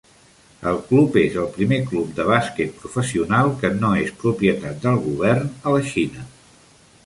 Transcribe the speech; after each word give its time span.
El 0.69 0.77
club 0.85 1.17
és 1.23 1.35
el 1.41 1.49
primer 1.57 1.79
club 1.91 2.15
de 2.21 2.25
bàsquet 2.31 2.73
professional 2.85 3.53
que 3.61 3.73
no 3.85 3.93
és 4.07 4.11
propietat 4.27 4.83
del 4.89 5.01
govern 5.07 5.49
a 5.61 5.79
la 5.79 5.87
Xina. 5.95 6.29